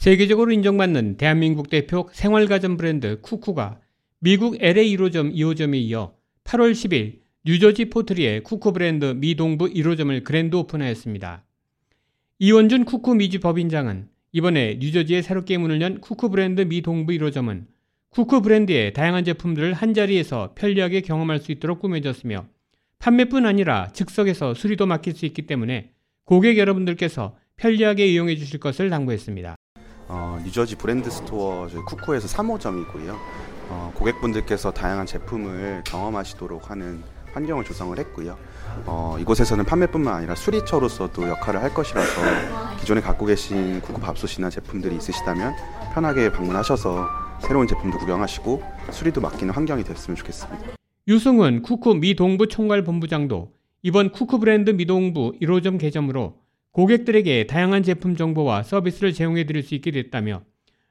[0.00, 3.80] 세계적으로 인정받는 대한민국 대표 생활가전 브랜드 쿠쿠가
[4.18, 11.44] 미국 LA 1호점 2호점에 이어 8월 10일 뉴저지 포트리의 쿠쿠 브랜드 미동부 1호점을 그랜드 오픈하였습니다.
[12.38, 17.66] 이원준 쿠쿠 미주 법인장은 이번에 뉴저지에 새롭게 문을 연 쿠쿠 브랜드 미동부 1호점은
[18.08, 22.46] 쿠쿠 브랜드의 다양한 제품들을 한자리에서 편리하게 경험할 수 있도록 꾸며졌으며
[23.00, 25.90] 판매뿐 아니라 즉석에서 수리도 맡길 수 있기 때문에
[26.24, 29.56] 고객 여러분들께서 편리하게 이용해 주실 것을 당부했습니다.
[30.12, 33.16] 어, 뉴저지 브랜드 스토어 쿠쿠에서 3호점이고요.
[33.68, 37.00] 어, 고객분들께서 다양한 제품을 경험하시도록 하는
[37.32, 38.36] 환경을 조성을 했고요.
[38.86, 42.20] 어, 이곳에서는 판매뿐만 아니라 수리처로서도 역할을 할 것이라서
[42.80, 45.54] 기존에 갖고 계신 쿠쿠 밥솥이나 제품들이 있으시다면
[45.94, 47.06] 편하게 방문하셔서
[47.42, 50.74] 새로운 제품도 구경하시고 수리도 맡기는 환경이 됐으면 좋겠습니다.
[51.06, 53.52] 유승훈 쿠쿠 미동부 총괄 본부장도
[53.82, 56.34] 이번 쿠쿠 브랜드 미동부 1호점 개점으로
[56.72, 60.42] 고객들에게 다양한 제품 정보와 서비스를 제공해 드릴 수 있게 됐다며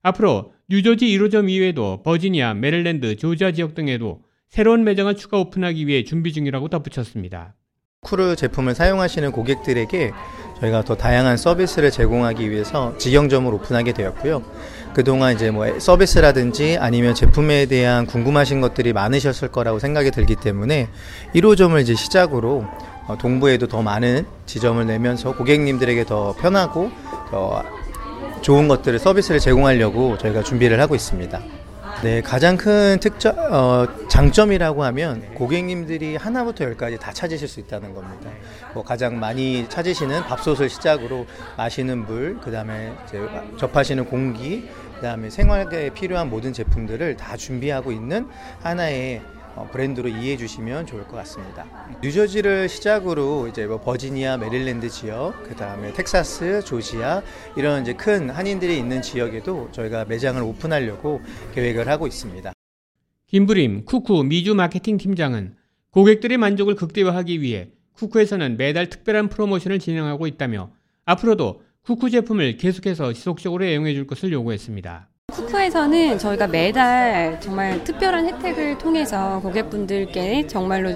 [0.02, 6.34] 앞으로 뉴저지 1호점 이외에도 버지니아, 메릴랜드, 조지아 지역 등에도 새로운 매장을 추가 오픈하기 위해 준비
[6.34, 7.56] 중이라고 덧붙였습니다.
[8.02, 10.12] 쿠르 제품을 사용하시는 고객들에게
[10.62, 14.44] 저희가 더 다양한 서비스를 제공하기 위해서 직영점을 오픈하게 되었고요.
[14.94, 20.90] 그동안 이제 뭐 서비스라든지 아니면 제품에 대한 궁금하신 것들이 많으셨을 거라고 생각이 들기 때문에
[21.36, 26.92] 1호점을 이제 시작으로 어, 동부에도 더 많은 지점을 내면서 고객님들에게 더 편하고
[27.32, 27.64] 더
[28.42, 31.40] 좋은 것들을 서비스를 제공하려고 저희가 준비를 하고 있습니다.
[32.02, 38.30] 네, 가장 큰 특점, 어, 장점이라고 하면 고객님들이 하나부터 열까지 다 찾으실 수 있다는 겁니다.
[38.74, 41.26] 뭐 가장 많이 찾으시는 밥솥을 시작으로
[41.58, 42.94] 마시는 물, 그 다음에
[43.58, 48.28] 접하시는 공기, 그 다음에 생활에 필요한 모든 제품들을 다 준비하고 있는
[48.62, 49.39] 하나의 어,
[49.72, 51.66] 브랜드로 이해해 주시면 좋을 것 같습니다.
[52.02, 57.22] 뉴저지를 시작으로 이제 뭐 버지니아, 메릴랜드 지역, 그 다음에 텍사스, 조지아
[57.56, 61.22] 이런 이제 큰 한인들이 있는 지역에도 저희가 매장을 오픈하려고
[61.54, 62.54] 계획을 하고 있습니다.
[63.28, 65.56] 김부림 쿠쿠 미주 마케팅 팀장은
[65.92, 70.72] 고객들의 만족을 극대화하기 위해 쿠쿠에서는 매달 특별한 프로모션을 진행하고 있다며
[71.06, 75.09] 앞으로도 쿠쿠 제품을 계속해서 지속적으로 애용해 줄 것을 요구했습니다.
[75.30, 80.92] 쿠쿠에서는 저희가 매달 정말 특별한 혜택을 통해서 고객분들께 정말로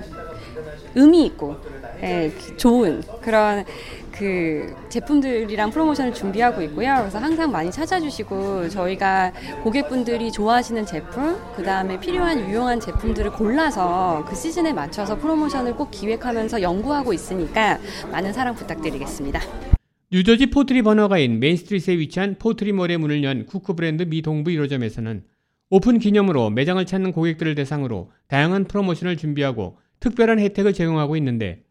[0.95, 1.55] 의미 있고
[2.01, 3.65] 예, 좋은 그런
[4.11, 6.95] 그 제품들이랑 프로모션을 준비하고 있고요.
[6.99, 9.31] 그래서 항상 많이 찾아주시고 저희가
[9.63, 16.61] 고객분들이 좋아하시는 제품, 그 다음에 필요한 유용한 제품들을 골라서 그 시즌에 맞춰서 프로모션을 꼭 기획하면서
[16.61, 17.79] 연구하고 있으니까
[18.11, 19.72] 많은 사랑 부탁드리겠습니다.
[20.13, 25.23] 뉴저지 포트리 번화가인 메인스트리트에 위치한 포트리몰의 문을 연 쿠쿠 브랜드 미 동부 1호점에서는
[25.71, 31.63] 오픈 기념으로 매장을 찾는 고객들을 대상으로 다양한 프로모션을 준비하고 특별한 혜택을 제공하고 있는데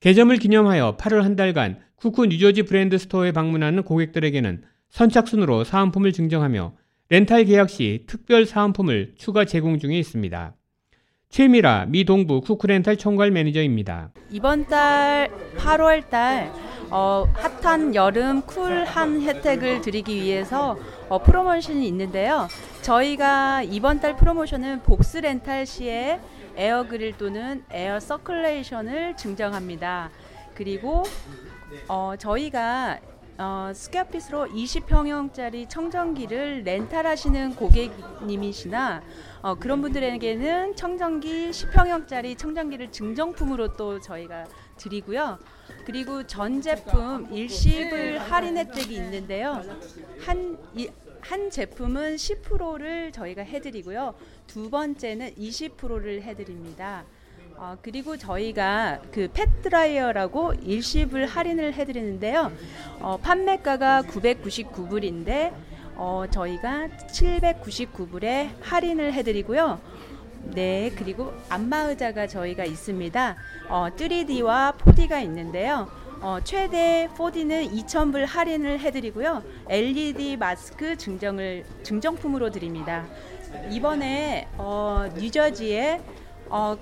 [0.00, 6.76] 개점을 기념하여 8월 한 달간 쿠쿠 뉴저지 브랜드 스토어에 방문하는 고객들에게는 선착순으로 사은품을 증정하며
[7.08, 10.54] 렌탈 계약 시 특별 사은품을 추가 제공 중에 있습니다.
[11.30, 14.12] 최미라 미 동부 쿠쿠 렌탈 총괄 매니저입니다.
[14.30, 16.52] 이번 달 8월 달
[16.90, 22.48] 어, 핫한 여름 쿨한 혜택을 드리기 위해서 어, 프로모션이 있는데요.
[22.82, 26.20] 저희가 이번 달 프로모션은 복수 렌탈 시에
[26.56, 30.10] air grill 또는 에어 서큘레이션을 증정합니다.
[30.54, 31.02] 그리고
[31.88, 33.00] 어, 저희가
[33.38, 39.02] 어, square feet으로 20평형짜리 청정기를 렌탈하시는 고객님이시나
[39.42, 44.46] 어, 그런 분들에게는 청정기 10평형짜리 청정기를 증정품으로 또 저희가
[44.78, 45.38] 드리고요.
[45.86, 49.62] 그리고 전 제품 일시불 할인 혜택이 있는데요.
[50.20, 54.14] 한, 이, 한 제품은 10%를 저희가 해드리고요.
[54.48, 57.04] 두 번째는 20%를 해드립니다.
[57.54, 62.52] 어, 그리고 저희가 그 펫드라이어라고 일시불 할인을 해드리는데요.
[62.98, 65.54] 어, 판매가가 999불인데
[65.94, 69.80] 어, 저희가 799불에 할인을 해드리고요.
[70.54, 73.36] 네, 그리고 안마의자가 저희가 있습니다.
[73.68, 75.88] 어, 3D와 4D가 있는데요.
[76.20, 79.42] 어, 최대 4D는 2,000불 할인을 해드리고요.
[79.68, 83.04] LED 마스크 증정을 증정품으로 드립니다.
[83.70, 86.00] 이번에 어, 뉴저지에
[86.48, 86.76] 어,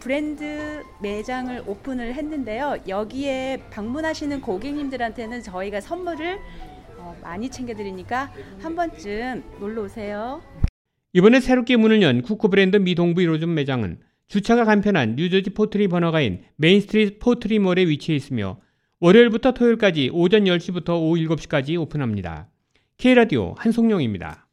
[0.00, 2.76] 브랜드 매장을 오픈을 했는데요.
[2.88, 6.38] 여기에 방문하시는 고객님들한테는 저희가 선물을
[6.98, 8.30] 어, 많이 챙겨드리니까
[8.62, 10.42] 한 번쯤 놀러 오세요.
[11.16, 16.42] 이번에 새롭게 문을 연 쿠쿠 브랜드 미 동부 1호점 매장은 주차가 간편한 뉴저지 포트리 번화가인
[16.56, 18.60] 메인스트리트 포트리몰에 위치해 있으며
[18.98, 22.48] 월요일부터 토요일까지 오전 10시부터 오후 7시까지 오픈합니다.
[22.98, 24.43] K라디오 한송영입니다.